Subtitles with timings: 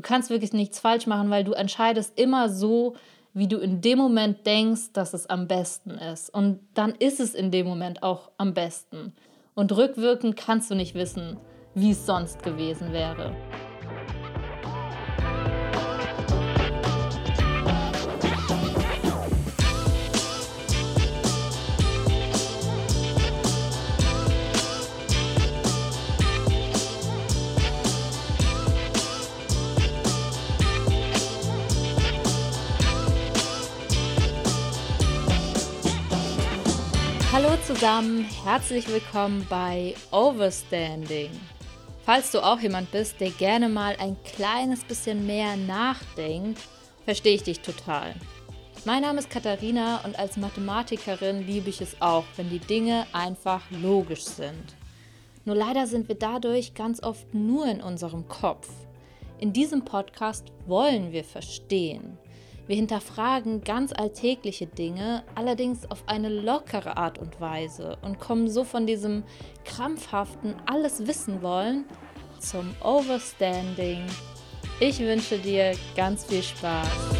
[0.00, 2.94] Du kannst wirklich nichts falsch machen, weil du entscheidest immer so,
[3.34, 6.32] wie du in dem Moment denkst, dass es am besten ist.
[6.32, 9.12] Und dann ist es in dem Moment auch am besten.
[9.54, 11.36] Und rückwirkend kannst du nicht wissen,
[11.74, 13.36] wie es sonst gewesen wäre.
[37.32, 41.30] Hallo zusammen, herzlich willkommen bei Overstanding.
[42.04, 46.58] Falls du auch jemand bist, der gerne mal ein kleines bisschen mehr nachdenkt,
[47.04, 48.16] verstehe ich dich total.
[48.84, 53.62] Mein Name ist Katharina und als Mathematikerin liebe ich es auch, wenn die Dinge einfach
[53.70, 54.74] logisch sind.
[55.44, 58.68] Nur leider sind wir dadurch ganz oft nur in unserem Kopf.
[59.38, 62.18] In diesem Podcast wollen wir verstehen.
[62.70, 68.62] Wir hinterfragen ganz alltägliche Dinge, allerdings auf eine lockere Art und Weise und kommen so
[68.62, 69.24] von diesem
[69.64, 71.84] krampfhaften alles wissen wollen
[72.38, 74.04] zum Overstanding.
[74.78, 77.19] Ich wünsche dir ganz viel Spaß.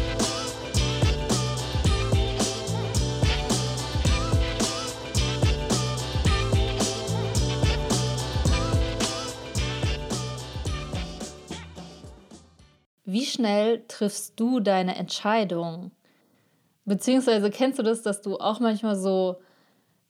[13.41, 15.91] Schnell triffst du deine Entscheidung?
[16.85, 19.37] Beziehungsweise kennst du das, dass du auch manchmal so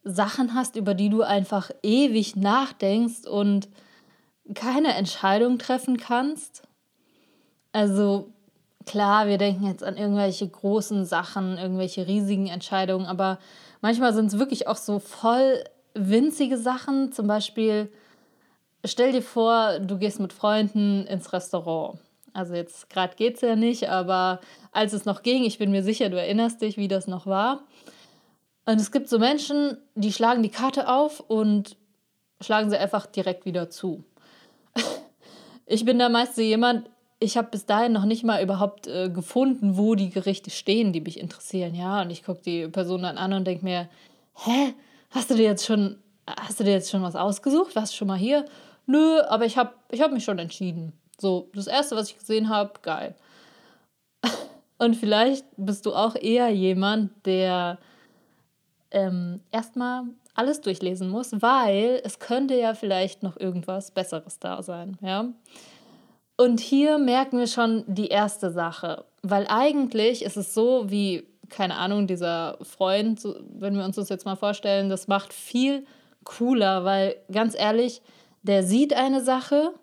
[0.04, 3.70] Sachen hast, über die du einfach ewig nachdenkst und
[4.54, 6.64] keine Entscheidung treffen kannst?
[7.72, 8.34] Also
[8.86, 13.40] klar, wir denken jetzt an irgendwelche großen Sachen, irgendwelche riesigen Entscheidungen, aber
[13.80, 17.14] manchmal sind es wirklich auch so voll winzige Sachen.
[17.14, 17.90] Zum Beispiel,
[18.84, 22.00] stell dir vor, du gehst mit Freunden ins Restaurant
[22.34, 24.40] also jetzt gerade geht es ja nicht, aber
[24.72, 27.64] als es noch ging, ich bin mir sicher, du erinnerst dich, wie das noch war.
[28.66, 31.78] Und es gibt so Menschen, die schlagen die Karte auf und
[32.42, 34.04] schlagen sie einfach direkt wieder zu.
[35.66, 36.90] ich bin da meist so jemand,
[37.20, 41.02] ich habe bis dahin noch nicht mal überhaupt äh, gefunden, wo die Gerichte stehen, die
[41.02, 42.02] mich interessieren, ja.
[42.02, 43.90] Und ich gucke die Person dann an und denke mir,
[44.34, 44.74] hä,
[45.12, 45.98] hast du dir jetzt schon,
[46.28, 47.76] hast du dir jetzt schon was ausgesucht?
[47.76, 48.46] Warst du schon mal hier?
[48.88, 50.94] Nö, aber ich habe ich hab mich schon entschieden.
[51.22, 53.16] So, das erste, was ich gesehen habe, geil.
[54.80, 57.78] Und vielleicht bist du auch eher jemand, der
[58.90, 64.98] ähm, erstmal alles durchlesen muss, weil es könnte ja vielleicht noch irgendwas Besseres da sein,
[65.02, 65.26] ja.
[66.38, 71.76] Und hier merken wir schon die erste Sache, weil eigentlich ist es so, wie, keine
[71.76, 73.24] Ahnung, dieser Freund,
[73.60, 75.86] wenn wir uns das jetzt mal vorstellen, das macht viel
[76.24, 78.02] cooler, weil ganz ehrlich,
[78.42, 79.74] der sieht eine Sache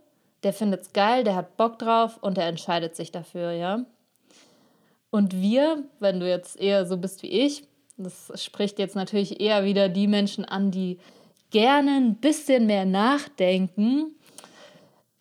[0.42, 3.84] der findet es geil, der hat Bock drauf und der entscheidet sich dafür, ja.
[5.10, 7.64] Und wir, wenn du jetzt eher so bist wie ich,
[7.96, 10.98] das spricht jetzt natürlich eher wieder die Menschen an, die
[11.50, 14.14] gerne ein bisschen mehr nachdenken.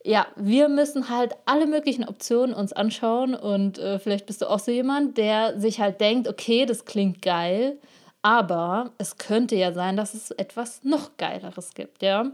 [0.03, 4.59] Ja, wir müssen halt alle möglichen Optionen uns anschauen und äh, vielleicht bist du auch
[4.59, 7.77] so jemand, der sich halt denkt, okay, das klingt geil,
[8.21, 12.31] aber es könnte ja sein, dass es etwas noch geileres gibt, ja.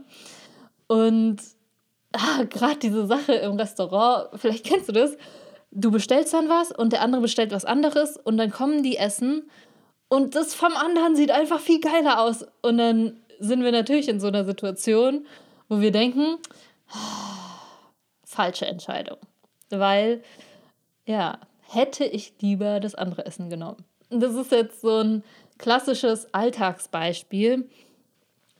[0.86, 1.38] Und
[2.14, 5.16] ah, gerade diese Sache im Restaurant, vielleicht kennst du das.
[5.70, 9.50] Du bestellst dann was und der andere bestellt was anderes und dann kommen die essen
[10.08, 12.46] und das vom anderen sieht einfach viel geiler aus.
[12.62, 15.26] Und dann sind wir natürlich in so einer Situation,
[15.68, 16.36] wo wir denken,
[18.24, 19.18] falsche Entscheidung.
[19.70, 20.22] Weil,
[21.04, 23.84] ja, hätte ich lieber das andere Essen genommen.
[24.10, 25.24] Das ist jetzt so ein
[25.58, 27.68] klassisches Alltagsbeispiel.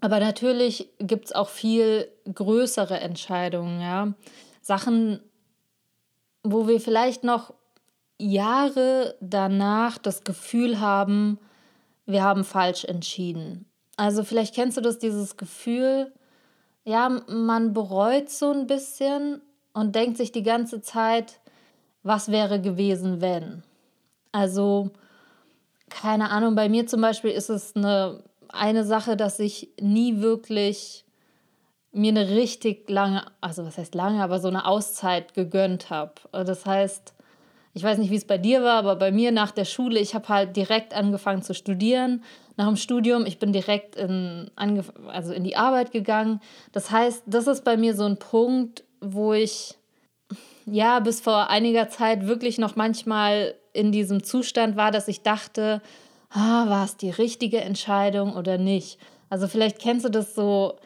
[0.05, 4.13] Aber natürlich gibt es auch viel größere Entscheidungen, ja.
[4.61, 5.19] Sachen,
[6.43, 7.55] wo wir vielleicht noch
[8.19, 11.39] Jahre danach das Gefühl haben,
[12.05, 13.65] wir haben falsch entschieden.
[13.97, 16.13] Also vielleicht kennst du das, dieses Gefühl,
[16.85, 19.41] ja, man bereut so ein bisschen
[19.73, 21.41] und denkt sich die ganze Zeit,
[22.03, 23.63] was wäre gewesen, wenn.
[24.33, 24.91] Also,
[25.89, 28.23] keine Ahnung, bei mir zum Beispiel ist es eine
[28.55, 31.05] eine Sache, dass ich nie wirklich
[31.93, 36.15] mir eine richtig lange, also was heißt lange, aber so eine Auszeit gegönnt habe.
[36.33, 37.15] Das heißt,
[37.73, 40.15] ich weiß nicht, wie es bei dir war, aber bei mir nach der Schule, ich
[40.15, 42.23] habe halt direkt angefangen zu studieren.
[42.57, 46.41] Nach dem Studium, ich bin direkt in, also in die Arbeit gegangen.
[46.73, 49.77] Das heißt, das ist bei mir so ein Punkt, wo ich
[50.67, 55.83] ja bis vor einiger Zeit wirklich noch manchmal in diesem Zustand war, dass ich dachte,
[56.35, 58.99] ah, war es die richtige Entscheidung oder nicht.
[59.31, 60.77] Also vielleicht kennst du das so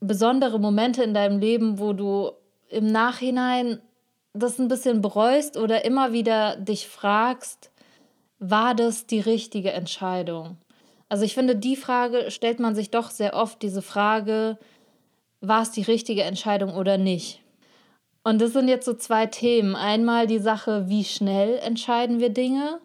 [0.00, 2.32] besondere Momente in deinem Leben, wo du
[2.68, 3.80] im Nachhinein
[4.34, 7.70] das ein bisschen bereust oder immer wieder dich fragst,
[8.38, 10.56] war das die richtige Entscheidung?
[11.08, 14.58] Also ich finde, die Frage stellt man sich doch sehr oft, diese Frage,
[15.40, 17.42] war es die richtige Entscheidung oder nicht?
[18.24, 19.74] Und das sind jetzt so zwei Themen.
[19.74, 22.80] Einmal die Sache, wie schnell entscheiden wir Dinge?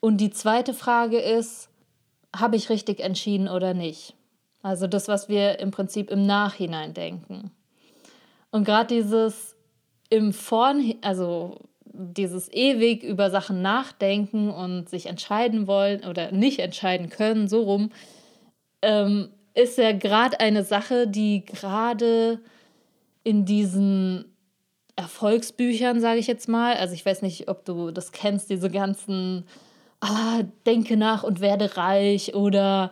[0.00, 1.68] Und die zweite Frage ist,
[2.34, 4.14] habe ich richtig entschieden oder nicht?
[4.62, 7.50] Also das, was wir im Prinzip im Nachhinein denken.
[8.50, 9.56] Und gerade dieses
[10.10, 17.10] im Vorn, also dieses ewig über Sachen nachdenken und sich entscheiden wollen oder nicht entscheiden
[17.10, 17.90] können, so rum,
[18.82, 22.40] ähm, ist ja gerade eine Sache, die gerade
[23.24, 24.24] in diesen
[24.96, 29.44] Erfolgsbüchern, sage ich jetzt mal, also ich weiß nicht, ob du das kennst, diese ganzen,
[30.00, 32.90] ah, denke nach und werde reich oder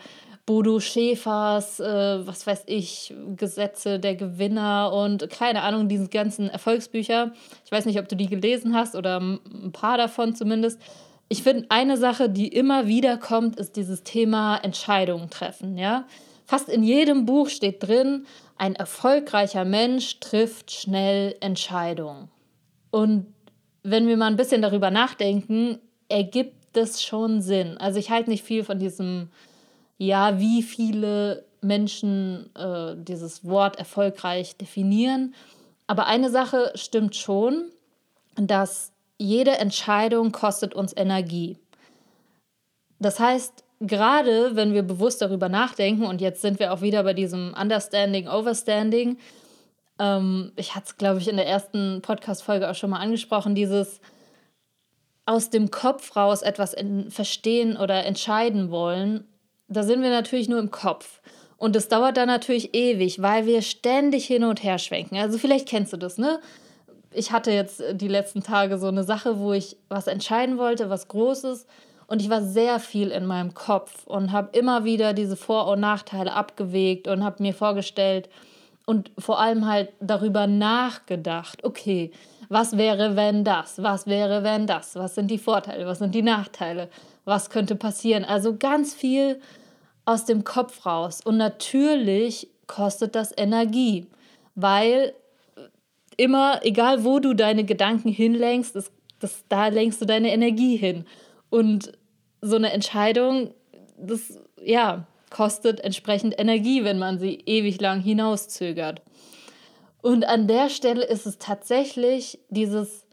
[0.49, 7.33] Bodo Schäfers, äh, was weiß ich, Gesetze der Gewinner und keine Ahnung, diese ganzen Erfolgsbücher.
[7.67, 10.81] Ich weiß nicht, ob du die gelesen hast oder ein paar davon zumindest.
[11.29, 15.77] Ich finde, eine Sache, die immer wieder kommt, ist dieses Thema Entscheidungen treffen.
[15.77, 16.07] Ja?
[16.47, 18.25] Fast in jedem Buch steht drin,
[18.57, 22.31] ein erfolgreicher Mensch trifft schnell Entscheidungen.
[22.91, 23.27] Und
[23.83, 25.79] wenn wir mal ein bisschen darüber nachdenken,
[26.09, 27.77] ergibt das schon Sinn.
[27.79, 29.29] Also ich halte nicht viel von diesem
[29.99, 35.35] ja, wie viele Menschen äh, dieses Wort erfolgreich definieren.
[35.87, 37.65] Aber eine Sache stimmt schon,
[38.37, 41.59] dass jede Entscheidung kostet uns Energie.
[43.01, 47.15] Das heißt, gerade wenn wir bewusst darüber nachdenken, und jetzt sind wir auch wieder bei
[47.15, 49.19] diesem Understanding, Overstanding,
[49.99, 54.01] ähm, ich hatte es, glaube ich, in der ersten Podcast-Folge auch schon mal angesprochen, dieses
[55.29, 56.75] aus dem Kopf raus etwas
[57.11, 59.25] verstehen oder entscheiden wollen
[59.69, 61.21] da sind wir natürlich nur im Kopf.
[61.59, 65.17] Und das dauert dann natürlich ewig, weil wir ständig hin und her schwenken.
[65.17, 66.41] Also vielleicht kennst du das, ne?
[67.13, 71.09] Ich hatte jetzt die letzten Tage so eine Sache, wo ich was entscheiden wollte, was
[71.09, 71.67] Großes.
[72.07, 75.81] Und ich war sehr viel in meinem Kopf und habe immer wieder diese Vor- und
[75.81, 78.29] Nachteile abgewegt und habe mir vorgestellt
[78.87, 82.11] und vor allem halt darüber nachgedacht, okay,
[82.49, 83.83] was wäre, wenn das?
[83.83, 84.95] Was wäre, wenn das?
[84.95, 85.87] Was sind die Vorteile?
[85.87, 86.89] Was sind die Nachteile?
[87.25, 88.25] Was könnte passieren?
[88.25, 89.41] Also ganz viel
[90.05, 91.21] aus dem Kopf raus.
[91.23, 94.07] Und natürlich kostet das Energie,
[94.55, 95.13] weil
[96.17, 98.91] immer, egal wo du deine Gedanken hinlenkst, das,
[99.21, 101.05] das, da lenkst du deine Energie hin.
[101.51, 101.93] Und
[102.41, 103.51] so eine Entscheidung,
[103.99, 109.03] das ja, kostet entsprechend Energie, wenn man sie ewig lang hinauszögert.
[110.09, 113.05] Und an der Stelle ist es tatsächlich dieses,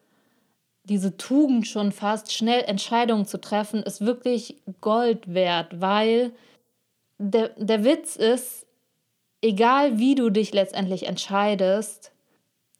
[0.86, 6.31] diese Tugend schon fast, schnell Entscheidungen zu treffen, ist wirklich Gold wert, weil
[7.18, 8.65] der, der Witz ist,
[9.42, 12.13] egal wie du dich letztendlich entscheidest,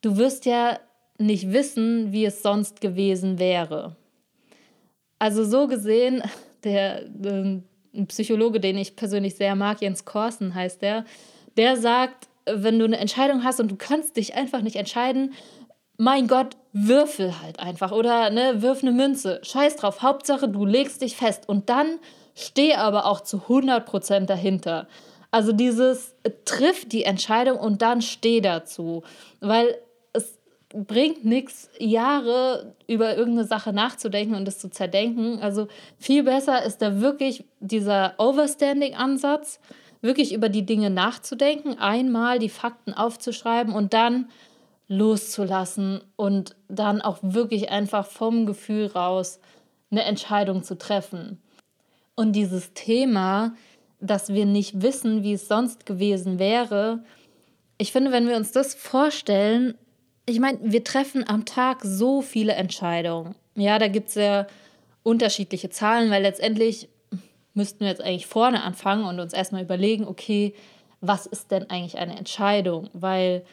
[0.00, 0.80] du wirst ja
[1.18, 3.96] nicht wissen, wie es sonst gewesen wäre.
[5.18, 6.22] Also so gesehen,
[6.64, 7.60] der, der
[7.94, 11.04] ein Psychologe, den ich persönlich sehr mag, Jens Korsen heißt der,
[11.58, 15.34] der sagt, wenn du eine Entscheidung hast und du kannst dich einfach nicht entscheiden,
[15.98, 19.40] mein Gott, würfel halt einfach oder ne, wirf eine Münze.
[19.42, 21.98] Scheiß drauf, Hauptsache du legst dich fest und dann
[22.34, 24.88] stehe aber auch zu 100% dahinter.
[25.30, 26.14] Also dieses
[26.44, 29.02] trifft die Entscheidung und dann steh dazu,
[29.40, 29.76] weil
[30.12, 30.38] es
[30.74, 35.40] bringt nichts, Jahre über irgendeine Sache nachzudenken und es zu zerdenken.
[35.40, 39.60] Also viel besser ist da wirklich dieser Overstanding-Ansatz,
[40.06, 44.28] wirklich über die Dinge nachzudenken, einmal die Fakten aufzuschreiben und dann
[44.88, 49.40] loszulassen und dann auch wirklich einfach vom Gefühl raus
[49.90, 51.40] eine Entscheidung zu treffen.
[52.14, 53.54] Und dieses Thema,
[54.00, 57.04] dass wir nicht wissen, wie es sonst gewesen wäre,
[57.78, 59.74] ich finde, wenn wir uns das vorstellen,
[60.24, 63.34] ich meine, wir treffen am Tag so viele Entscheidungen.
[63.54, 64.46] Ja, da gibt es ja
[65.02, 66.88] unterschiedliche Zahlen, weil letztendlich
[67.56, 70.54] müssten wir jetzt eigentlich vorne anfangen und uns erstmal überlegen, okay,
[71.00, 72.88] was ist denn eigentlich eine Entscheidung?
[72.92, 73.44] Weil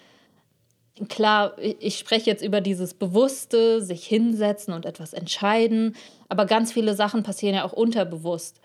[1.10, 5.96] klar, ich spreche jetzt über dieses bewusste, sich hinsetzen und etwas entscheiden,
[6.30, 8.60] aber ganz viele Sachen passieren ja auch unterbewusst.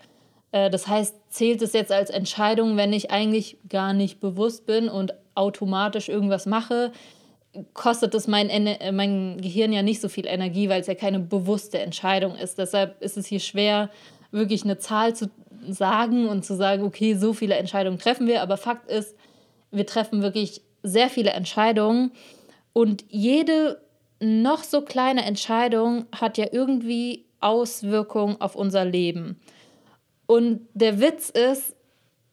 [0.51, 4.89] Äh, das heißt, zählt es jetzt als Entscheidung, wenn ich eigentlich gar nicht bewusst bin
[4.89, 6.91] und automatisch irgendwas mache,
[7.73, 11.19] kostet es mein, äh, mein Gehirn ja nicht so viel Energie, weil es ja keine
[11.19, 12.57] bewusste Entscheidung ist.
[12.57, 13.89] Deshalb ist es hier schwer,
[14.31, 15.29] wirklich eine Zahl zu
[15.67, 18.41] sagen und zu sagen, okay, so viele Entscheidungen treffen wir.
[18.41, 19.15] Aber Fakt ist,
[19.71, 22.11] wir treffen wirklich sehr viele Entscheidungen
[22.73, 23.81] und jede
[24.21, 29.39] noch so kleine Entscheidung hat ja irgendwie Auswirkungen auf unser Leben.
[30.25, 31.75] Und der Witz ist,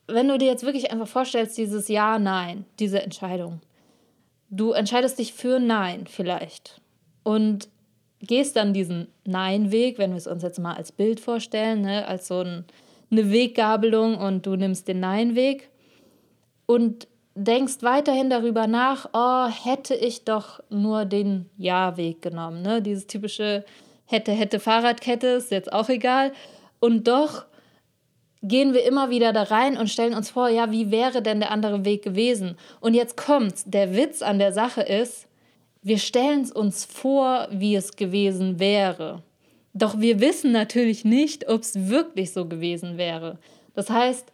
[0.08, 3.60] wenn du dir jetzt wirklich einfach vorstellst, dieses Ja, Nein, diese Entscheidung.
[4.50, 6.80] Du entscheidest dich für Nein vielleicht.
[7.22, 7.68] und
[8.20, 12.28] gehst dann diesen Nein-Weg, wenn wir es uns jetzt mal als Bild vorstellen, ne, als
[12.28, 12.64] so ein,
[13.10, 15.68] eine Weggabelung und du nimmst den Nein-Weg
[16.66, 22.62] und denkst weiterhin darüber nach, oh, hätte ich doch nur den Ja-Weg genommen.
[22.62, 22.80] Ne?
[22.80, 23.64] Dieses typische
[24.06, 26.32] hätte, hätte Fahrradkette, ist jetzt auch egal.
[26.80, 27.44] Und doch
[28.42, 31.50] gehen wir immer wieder da rein und stellen uns vor, ja, wie wäre denn der
[31.50, 32.56] andere Weg gewesen?
[32.80, 35.26] Und jetzt kommt's, der Witz an der Sache ist,
[35.86, 39.22] wir stellen es uns vor, wie es gewesen wäre.
[39.72, 43.38] Doch wir wissen natürlich nicht, ob es wirklich so gewesen wäre.
[43.76, 44.32] Das heißt,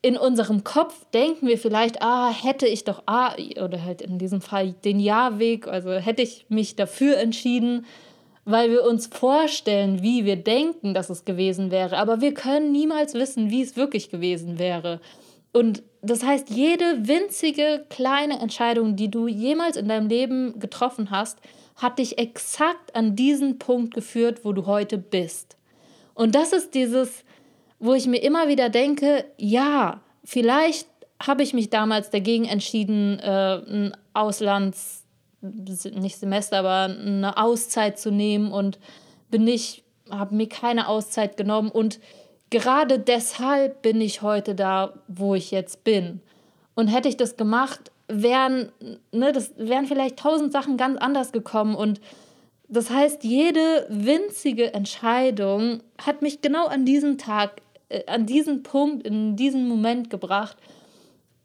[0.00, 4.40] in unserem Kopf denken wir vielleicht, ah, hätte ich doch A, oder halt in diesem
[4.40, 7.84] Fall den Ja-Weg, also hätte ich mich dafür entschieden,
[8.44, 11.96] weil wir uns vorstellen, wie wir denken, dass es gewesen wäre.
[11.96, 15.00] Aber wir können niemals wissen, wie es wirklich gewesen wäre.
[15.54, 21.38] Und das heißt, jede winzige kleine Entscheidung, die du jemals in deinem Leben getroffen hast,
[21.76, 25.56] hat dich exakt an diesen Punkt geführt, wo du heute bist.
[26.14, 27.24] Und das ist dieses,
[27.78, 30.88] wo ich mir immer wieder denke, ja, vielleicht
[31.24, 35.04] habe ich mich damals dagegen entschieden, äh, ein Auslands,
[35.40, 38.80] nicht Semester, aber eine Auszeit zu nehmen und
[39.30, 42.00] bin nicht, habe mir keine Auszeit genommen und
[42.54, 46.20] gerade deshalb bin ich heute da, wo ich jetzt bin.
[46.76, 48.70] Und hätte ich das gemacht, wären,
[49.10, 51.74] ne, das wären vielleicht tausend Sachen ganz anders gekommen.
[51.74, 52.00] Und
[52.68, 59.04] das heißt, jede winzige Entscheidung hat mich genau an diesen Tag, äh, an diesen Punkt,
[59.04, 60.56] in diesen Moment gebracht.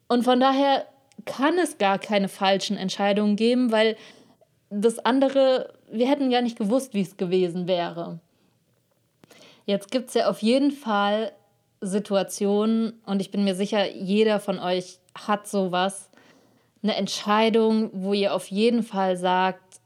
[0.09, 0.85] Und von daher
[1.25, 3.97] kann es gar keine falschen Entscheidungen geben, weil
[4.69, 8.19] das andere, wir hätten ja nicht gewusst, wie es gewesen wäre.
[9.69, 11.31] Jetzt gibt es ja auf jeden Fall
[11.79, 16.09] Situationen, und ich bin mir sicher, jeder von euch hat sowas,
[16.81, 19.79] eine Entscheidung, wo ihr auf jeden Fall sagt,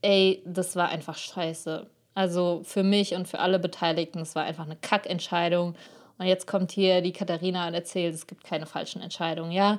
[0.00, 1.86] ey, das war einfach scheiße.
[2.14, 5.76] Also für mich und für alle Beteiligten, es war einfach eine Kackentscheidung.
[6.18, 9.52] Und jetzt kommt hier die Katharina und erzählt, es gibt keine falschen Entscheidungen.
[9.52, 9.78] Ja,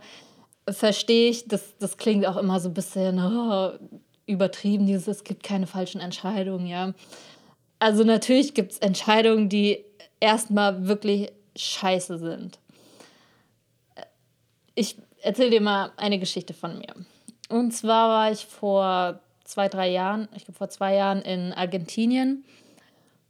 [0.69, 3.73] verstehe ich, das, das klingt auch immer so ein bisschen oh,
[4.25, 6.93] übertrieben, dieses, es gibt keine falschen Entscheidungen, ja.
[7.83, 9.83] Also natürlich gibt es Entscheidungen, die
[10.21, 12.57] erstmal wirklich scheiße sind.
[14.73, 16.95] Ich erzähle dir mal eine Geschichte von mir.
[17.49, 22.45] Und zwar war ich vor zwei, drei Jahren, ich glaube vor zwei Jahren in Argentinien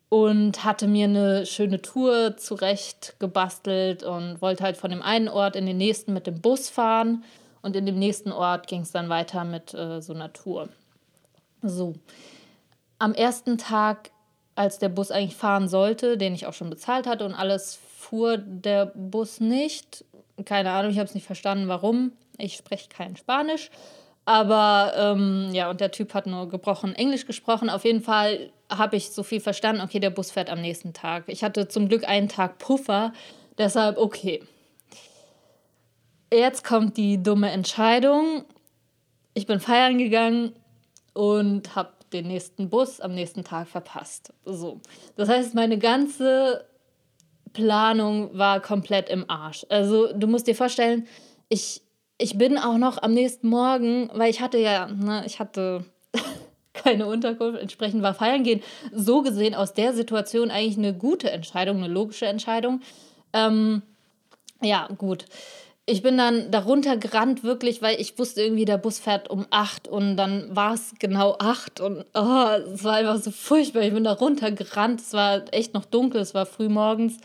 [0.10, 5.56] und hatte mir eine schöne Tour zurecht gebastelt und wollte halt von dem einen Ort
[5.56, 7.24] in den nächsten mit dem Bus fahren
[7.64, 10.70] und in dem nächsten Ort ging es dann weiter mit äh, so einer Tour.
[11.64, 11.96] So.
[13.00, 14.12] Am ersten Tag
[14.56, 18.38] als der Bus eigentlich fahren sollte, den ich auch schon bezahlt hatte und alles, fuhr
[18.38, 20.06] der Bus nicht.
[20.46, 22.12] Keine Ahnung, ich habe es nicht verstanden, warum.
[22.38, 23.70] Ich spreche kein Spanisch.
[24.26, 27.70] Aber ähm, ja, und der Typ hat nur gebrochen Englisch gesprochen.
[27.70, 31.26] Auf jeden Fall habe ich so viel verstanden, okay, der Bus fährt am nächsten Tag.
[31.28, 33.14] Ich hatte zum Glück einen Tag Puffer,
[33.58, 34.42] deshalb okay.
[36.32, 38.46] Jetzt kommt die dumme Entscheidung.
[39.34, 40.54] Ich bin feiern gegangen
[41.14, 44.34] und habe den nächsten Bus am nächsten Tag verpasst.
[44.46, 44.80] So.
[45.16, 46.66] Das heißt, meine ganze
[47.54, 49.66] Planung war komplett im Arsch.
[49.70, 51.08] Also, du musst dir vorstellen,
[51.50, 51.82] ich,
[52.18, 55.86] ich bin auch noch am nächsten Morgen, weil ich hatte ja, ne, ich hatte
[56.74, 58.62] keine Unterkunft, entsprechend war feiern gehen.
[58.92, 62.82] So gesehen aus der Situation eigentlich eine gute Entscheidung, eine logische Entscheidung.
[63.34, 63.82] Ähm,
[64.62, 65.26] ja, gut
[65.86, 69.88] ich bin dann darunter gerannt, wirklich, weil ich wusste irgendwie, der Bus fährt um acht
[69.88, 73.82] und dann war es genau acht und oh, es war einfach so furchtbar.
[73.82, 77.18] Ich bin da runtergerannt, es war echt noch dunkel, es war früh morgens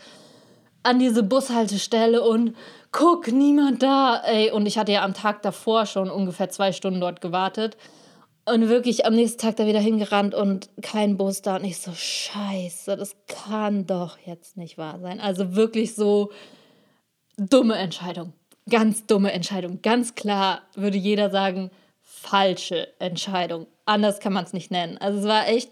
[0.83, 2.55] an diese Bushaltestelle und
[2.91, 4.51] guck, niemand da, ey.
[4.51, 7.77] Und ich hatte ja am Tag davor schon ungefähr zwei Stunden dort gewartet
[8.45, 11.91] und wirklich am nächsten Tag da wieder hingerannt und kein Bus da und ich so,
[11.93, 15.21] scheiße, das kann doch jetzt nicht wahr sein.
[15.21, 16.31] Also wirklich so
[17.37, 18.33] dumme Entscheidung
[18.69, 19.81] Ganz dumme Entscheidung.
[19.81, 21.71] Ganz klar würde jeder sagen,
[22.01, 23.67] falsche Entscheidung.
[23.85, 24.97] Anders kann man es nicht nennen.
[24.97, 25.71] Also es war echt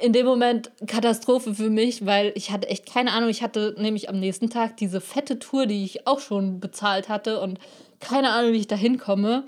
[0.00, 3.30] in dem Moment Katastrophe für mich, weil ich hatte echt keine Ahnung.
[3.30, 7.40] Ich hatte nämlich am nächsten Tag diese fette Tour, die ich auch schon bezahlt hatte
[7.40, 7.58] und
[8.00, 9.44] keine Ahnung, wie ich da hinkomme.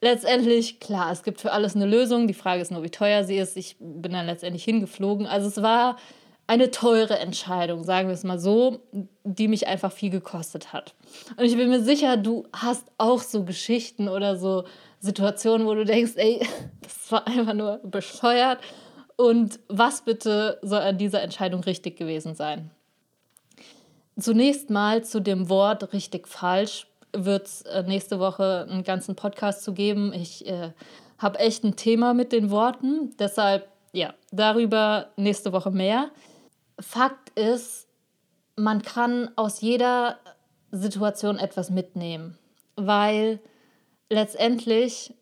[0.00, 2.26] Letztendlich, klar, es gibt für alles eine Lösung.
[2.26, 3.56] Die Frage ist nur, wie teuer sie ist.
[3.56, 5.26] Ich bin dann letztendlich hingeflogen.
[5.26, 5.96] Also es war
[6.46, 8.80] eine teure Entscheidung, sagen wir es mal so,
[9.24, 10.94] die mich einfach viel gekostet hat.
[11.36, 14.64] Und ich bin mir sicher, du hast auch so Geschichten oder so
[15.00, 16.46] Situationen, wo du denkst, ey,
[16.82, 18.58] das war einfach nur bescheuert.
[19.16, 22.70] Und was bitte soll an dieser Entscheidung richtig gewesen sein?
[24.18, 29.62] Zunächst mal zu dem Wort richtig falsch wird es äh, nächste Woche einen ganzen Podcast
[29.62, 30.12] zu geben.
[30.12, 30.72] Ich äh,
[31.18, 33.14] habe echt ein Thema mit den Worten.
[33.18, 36.10] Deshalb, ja, darüber nächste Woche mehr.
[36.82, 37.88] Fakt ist,
[38.56, 40.18] man kann aus jeder
[40.70, 42.38] Situation etwas mitnehmen,
[42.76, 43.40] weil
[44.10, 45.14] letztendlich,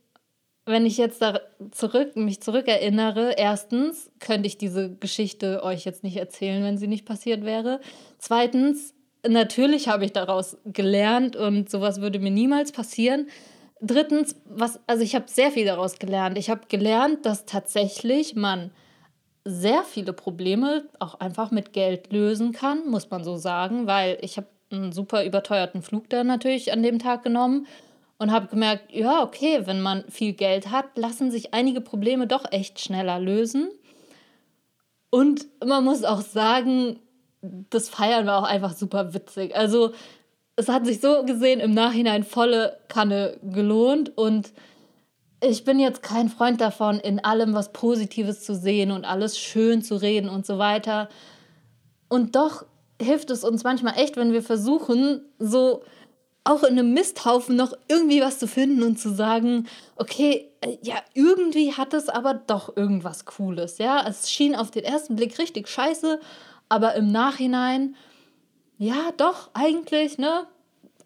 [0.66, 1.40] wenn ich jetzt da
[1.70, 7.06] zurück, mich zurückerinnere, erstens könnte ich diese Geschichte euch jetzt nicht erzählen, wenn sie nicht
[7.06, 7.80] passiert wäre.
[8.18, 8.94] Zweitens,
[9.26, 13.28] natürlich habe ich daraus gelernt und sowas würde mir niemals passieren.
[13.80, 16.36] Drittens, was, also ich habe sehr viel daraus gelernt.
[16.36, 18.70] Ich habe gelernt, dass tatsächlich man
[19.50, 24.36] sehr viele Probleme auch einfach mit Geld lösen kann, muss man so sagen, weil ich
[24.36, 27.66] habe einen super überteuerten Flug da natürlich an dem Tag genommen
[28.18, 32.44] und habe gemerkt, ja, okay, wenn man viel Geld hat, lassen sich einige Probleme doch
[32.52, 33.70] echt schneller lösen.
[35.10, 37.00] Und man muss auch sagen,
[37.42, 39.56] das Feiern war auch einfach super witzig.
[39.56, 39.92] Also
[40.56, 44.52] es hat sich so gesehen im Nachhinein volle Kanne gelohnt und
[45.40, 49.82] ich bin jetzt kein Freund davon, in allem was Positives zu sehen und alles schön
[49.82, 51.08] zu reden und so weiter.
[52.08, 52.64] Und doch
[53.00, 55.82] hilft es uns manchmal echt, wenn wir versuchen, so
[56.44, 59.66] auch in einem Misthaufen noch irgendwie was zu finden und zu sagen,
[59.96, 64.04] okay, äh, ja, irgendwie hat es aber doch irgendwas Cooles, ja.
[64.06, 66.18] Es schien auf den ersten Blick richtig scheiße,
[66.68, 67.94] aber im Nachhinein
[68.82, 70.46] ja, doch, eigentlich, ne,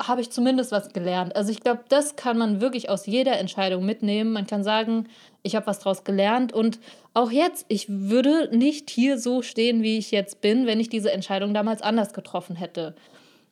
[0.02, 1.36] habe ich zumindest was gelernt.
[1.36, 4.32] Also ich glaube, das kann man wirklich aus jeder Entscheidung mitnehmen.
[4.32, 5.08] Man kann sagen,
[5.42, 6.78] ich habe was daraus gelernt und
[7.12, 11.12] auch jetzt, ich würde nicht hier so stehen, wie ich jetzt bin, wenn ich diese
[11.12, 12.94] Entscheidung damals anders getroffen hätte.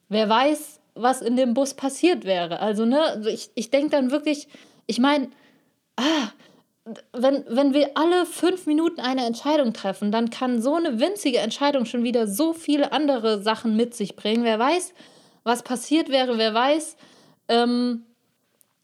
[0.09, 2.61] Wer weiß, was in dem Bus passiert wäre.
[2.61, 4.49] Also, ne, also ich, ich denke dann wirklich,
[4.87, 5.29] ich meine,
[5.97, 6.29] ah,
[7.13, 11.85] wenn, wenn wir alle fünf Minuten eine Entscheidung treffen, dann kann so eine winzige Entscheidung
[11.85, 14.45] schon wieder so viele andere Sachen mit sich bringen.
[14.45, 14.93] Wer weiß,
[15.45, 16.97] was passiert wäre, wer weiß,
[17.49, 18.05] ähm,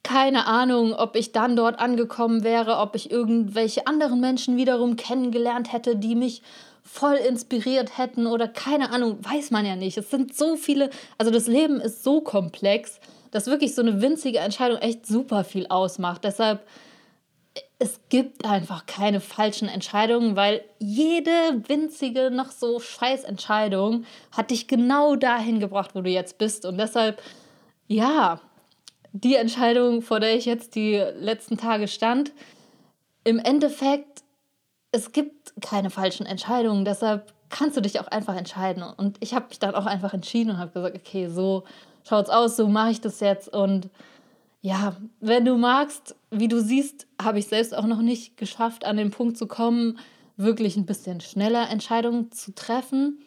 [0.02, 5.72] keine Ahnung, ob ich dann dort angekommen wäre, ob ich irgendwelche anderen Menschen wiederum kennengelernt
[5.72, 6.42] hätte, die mich
[6.82, 9.98] voll inspiriert hätten oder keine Ahnung, weiß man ja nicht.
[9.98, 14.38] Es sind so viele, also das Leben ist so komplex, dass wirklich so eine winzige
[14.38, 16.24] Entscheidung echt super viel ausmacht.
[16.24, 16.66] Deshalb
[17.78, 21.30] es gibt einfach keine falschen Entscheidungen, weil jede
[21.68, 26.64] winzige, noch so scheiß Entscheidung hat dich genau dahin gebracht, wo du jetzt bist.
[26.64, 27.22] Und deshalb,
[27.86, 28.40] ja,
[29.12, 32.32] die Entscheidung, vor der ich jetzt die letzten Tage stand,
[33.24, 34.22] im Endeffekt,
[34.90, 36.84] es gibt keine falschen Entscheidungen.
[36.84, 38.82] Deshalb kannst du dich auch einfach entscheiden.
[38.82, 41.64] Und ich habe mich dann auch einfach entschieden und habe gesagt, okay, so
[42.06, 43.48] schaut's aus, so mache ich das jetzt.
[43.48, 43.90] Und
[44.60, 48.96] ja, wenn du magst, wie du siehst, habe ich selbst auch noch nicht geschafft, an
[48.96, 49.98] den Punkt zu kommen,
[50.36, 53.18] wirklich ein bisschen schneller Entscheidungen zu treffen.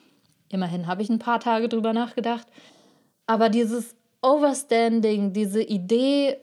[0.50, 2.48] Immerhin habe ich ein paar Tage drüber nachgedacht.
[3.28, 6.38] Aber dieses Overstanding, diese Idee,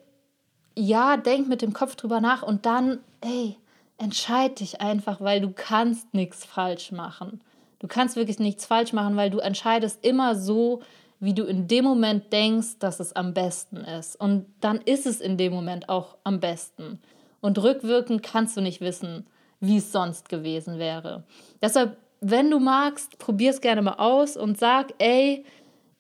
[0.77, 3.57] ja, denk mit dem Kopf drüber nach und dann, ey,
[3.99, 7.41] entscheid dich einfach, weil du kannst nichts falsch machen.
[7.79, 10.81] Du kannst wirklich nichts falsch machen, weil du entscheidest immer so,
[11.21, 14.17] wie du in dem Moment denkst, dass es am besten ist.
[14.21, 17.01] Und dann ist es in dem Moment auch am besten.
[17.41, 19.27] Und rückwirkend kannst du nicht wissen,
[19.61, 21.25] wie es sonst gewesen wäre.
[21.61, 25.45] Deshalb, wenn du magst, probier es gerne mal aus und sag, ey,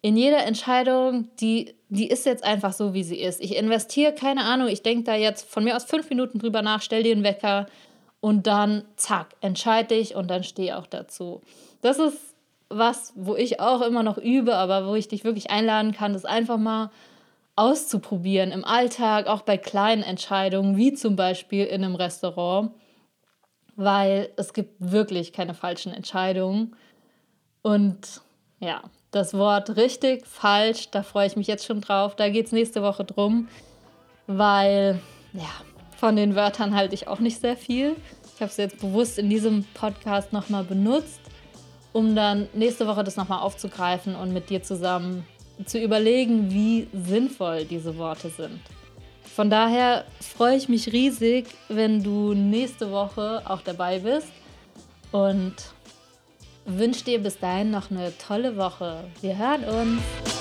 [0.00, 3.40] in jeder Entscheidung, die, die ist jetzt einfach so, wie sie ist.
[3.40, 6.82] Ich investiere, keine Ahnung, ich denke da jetzt von mir aus fünf Minuten drüber nach,
[6.82, 7.66] stell dir einen Wecker
[8.20, 11.40] und dann, zack, entscheide dich und dann stehe auch dazu.
[11.82, 12.18] Das ist
[12.70, 16.24] was, wo ich auch immer noch übe, aber wo ich dich wirklich einladen kann, das
[16.24, 16.90] einfach mal
[17.56, 22.70] auszuprobieren im Alltag, auch bei kleinen Entscheidungen, wie zum Beispiel in einem Restaurant,
[23.74, 26.76] weil es gibt wirklich keine falschen Entscheidungen.
[27.62, 28.20] Und
[28.60, 32.14] ja, das Wort richtig, falsch, da freue ich mich jetzt schon drauf.
[32.14, 33.48] Da geht es nächste Woche drum,
[34.26, 35.00] weil
[35.32, 35.50] ja,
[35.96, 37.96] von den Wörtern halte ich auch nicht sehr viel.
[38.34, 41.27] Ich habe es jetzt bewusst in diesem Podcast nochmal benutzt
[41.92, 45.26] um dann nächste Woche das nochmal aufzugreifen und mit dir zusammen
[45.64, 48.60] zu überlegen, wie sinnvoll diese Worte sind.
[49.34, 54.32] Von daher freue ich mich riesig, wenn du nächste Woche auch dabei bist
[55.12, 55.54] und
[56.64, 59.04] wünsche dir bis dahin noch eine tolle Woche.
[59.20, 60.37] Wir hören uns.